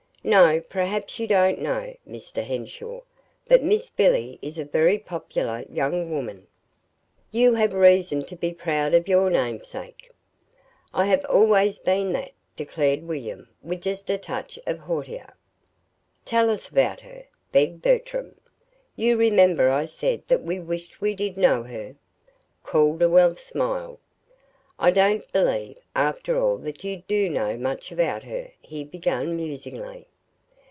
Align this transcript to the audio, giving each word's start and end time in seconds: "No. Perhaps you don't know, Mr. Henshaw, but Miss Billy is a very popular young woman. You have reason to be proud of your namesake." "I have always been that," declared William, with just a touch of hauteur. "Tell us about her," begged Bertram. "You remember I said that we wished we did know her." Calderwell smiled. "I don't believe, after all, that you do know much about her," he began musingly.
"No. 0.23 0.61
Perhaps 0.69 1.17
you 1.17 1.25
don't 1.25 1.57
know, 1.59 1.95
Mr. 2.07 2.43
Henshaw, 2.43 3.01
but 3.47 3.63
Miss 3.63 3.89
Billy 3.89 4.37
is 4.39 4.59
a 4.59 4.63
very 4.63 4.99
popular 4.99 5.65
young 5.67 6.11
woman. 6.11 6.45
You 7.31 7.55
have 7.55 7.73
reason 7.73 8.23
to 8.25 8.35
be 8.35 8.53
proud 8.53 8.93
of 8.93 9.07
your 9.07 9.31
namesake." 9.31 10.11
"I 10.93 11.05
have 11.07 11.25
always 11.25 11.79
been 11.79 12.13
that," 12.13 12.33
declared 12.55 13.01
William, 13.01 13.49
with 13.63 13.81
just 13.81 14.11
a 14.11 14.17
touch 14.19 14.59
of 14.67 14.77
hauteur. 14.77 15.33
"Tell 16.23 16.51
us 16.51 16.69
about 16.69 16.99
her," 16.99 17.23
begged 17.51 17.81
Bertram. 17.81 18.35
"You 18.95 19.17
remember 19.17 19.71
I 19.71 19.85
said 19.85 20.21
that 20.27 20.43
we 20.43 20.59
wished 20.59 21.01
we 21.01 21.15
did 21.15 21.35
know 21.35 21.63
her." 21.63 21.95
Calderwell 22.63 23.37
smiled. 23.37 23.97
"I 24.77 24.91
don't 24.91 25.29
believe, 25.33 25.79
after 25.95 26.39
all, 26.39 26.57
that 26.59 26.83
you 26.83 26.97
do 27.07 27.27
know 27.27 27.57
much 27.57 27.91
about 27.91 28.21
her," 28.21 28.51
he 28.61 28.83
began 28.83 29.35
musingly. 29.35 30.05